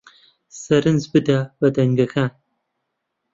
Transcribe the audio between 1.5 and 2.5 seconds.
بە دەنگەکان